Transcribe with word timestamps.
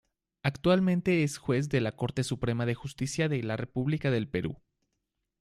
Actualmente 0.41 1.21
es 1.21 1.37
Juez 1.37 1.69
de 1.69 1.79
la 1.79 1.91
Corte 1.95 2.23
Suprema 2.23 2.65
de 2.65 2.73
Justicia 2.73 3.29
de 3.29 3.43
la 3.43 3.55
República 3.55 4.09
del 4.09 4.27
Perú. 4.27 4.57